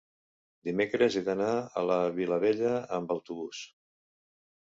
Dimecres 0.67 1.17
he 1.17 1.21
d'anar 1.27 1.49
a 1.59 1.83
la 1.89 1.97
Vilavella 2.15 2.73
amb 3.01 3.13
autobús. 3.17 3.63